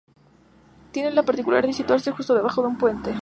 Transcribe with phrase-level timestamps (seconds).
[0.91, 3.13] Tiene la particularidad de situarse justo debajo de un puente.